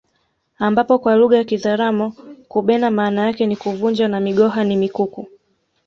Ambapo 0.57 0.99
kwa 0.99 1.15
lugha 1.15 1.37
ya 1.37 1.43
kizaramo 1.43 2.13
kubena 2.47 2.91
maana 2.91 3.25
yake 3.27 3.45
ni 3.45 3.55
kuvunja 3.55 4.07
na 4.07 4.19
migoha 4.19 4.63
ni 4.63 4.75
mikuku 4.77 5.27